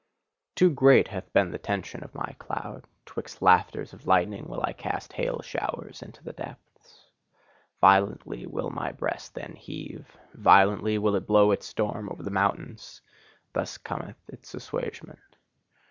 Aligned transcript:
Too 0.55 0.71
great 0.71 1.09
hath 1.09 1.31
been 1.31 1.51
the 1.51 1.59
tension 1.59 2.03
of 2.03 2.15
my 2.15 2.35
cloud: 2.39 2.85
'twixt 3.05 3.39
laughters 3.39 3.93
of 3.93 4.07
lightnings 4.07 4.47
will 4.47 4.63
I 4.63 4.73
cast 4.73 5.13
hail 5.13 5.43
showers 5.43 6.01
into 6.01 6.23
the 6.23 6.33
depths. 6.33 7.03
Violently 7.79 8.47
will 8.47 8.71
my 8.71 8.91
breast 8.93 9.35
then 9.35 9.53
heave; 9.55 10.17
violently 10.33 10.97
will 10.97 11.13
it 11.15 11.27
blow 11.27 11.51
its 11.51 11.67
storm 11.67 12.09
over 12.09 12.23
the 12.23 12.31
mountains: 12.31 13.03
thus 13.53 13.77
cometh 13.77 14.17
its 14.27 14.55
assuagement. 14.55 15.19